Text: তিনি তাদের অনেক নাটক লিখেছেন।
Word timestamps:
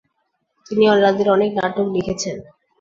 তিনি 0.65 0.83
তাদের 1.03 1.27
অনেক 1.35 1.51
নাটক 1.59 1.85
লিখেছেন। 1.95 2.37